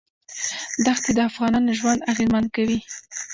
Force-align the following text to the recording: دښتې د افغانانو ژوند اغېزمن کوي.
دښتې 0.85 1.11
د 1.15 1.19
افغانانو 1.29 1.77
ژوند 1.79 2.05
اغېزمن 2.11 2.45
کوي. 2.55 2.79